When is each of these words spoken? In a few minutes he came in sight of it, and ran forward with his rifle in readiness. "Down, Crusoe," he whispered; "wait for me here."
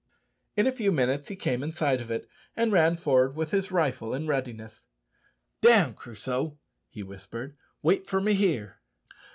In 0.57 0.65
a 0.65 0.71
few 0.71 0.91
minutes 0.91 1.27
he 1.27 1.35
came 1.35 1.61
in 1.61 1.71
sight 1.73 2.01
of 2.01 2.09
it, 2.09 2.27
and 2.57 2.71
ran 2.71 2.95
forward 2.97 3.35
with 3.35 3.51
his 3.51 3.71
rifle 3.71 4.15
in 4.15 4.25
readiness. 4.25 4.83
"Down, 5.61 5.93
Crusoe," 5.93 6.57
he 6.89 7.03
whispered; 7.03 7.55
"wait 7.83 8.07
for 8.07 8.19
me 8.19 8.33
here." 8.33 8.79